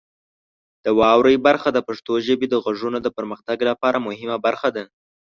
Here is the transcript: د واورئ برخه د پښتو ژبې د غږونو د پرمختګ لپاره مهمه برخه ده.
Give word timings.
د 0.83 0.87
واورئ 0.99 1.37
برخه 1.47 1.69
د 1.73 1.79
پښتو 1.87 2.13
ژبې 2.27 2.47
د 2.49 2.55
غږونو 2.65 2.97
د 3.01 3.07
پرمختګ 3.17 3.57
لپاره 3.69 4.03
مهمه 4.07 4.37
برخه 4.45 4.69
ده. 4.75 4.83